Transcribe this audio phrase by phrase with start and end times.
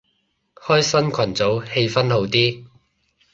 [0.55, 2.65] 開新群組氣氛好啲